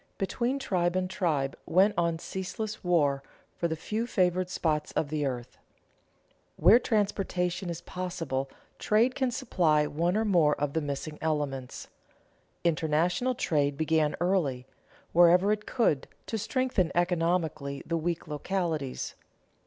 [0.17, 3.21] Between tribe and tribe went on ceaseless war
[3.55, 5.59] for the few favored spots of the earth.
[6.55, 11.87] Where transportation is possible, trade can supply one or more of the missing elements.
[12.63, 14.65] International trade began early,
[15.13, 19.13] wherever it could, to strengthen economically the weak localities.